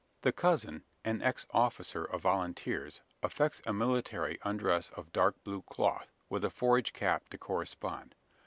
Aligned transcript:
The 0.23 0.31
cousin, 0.31 0.83
an 1.05 1.21
ex 1.21 1.45
officer 1.51 2.03
of 2.05 2.21
volunteers, 2.23 3.01
affects 3.21 3.61
a 3.67 3.71
military 3.71 4.39
undress 4.41 4.89
of 4.89 5.13
dark 5.13 5.43
blue 5.43 5.61
cloth, 5.61 6.11
with 6.27 6.43
a 6.43 6.49
forage 6.49 6.91
cap 6.91 7.29
to 7.29 7.37
correspond. 7.37 8.15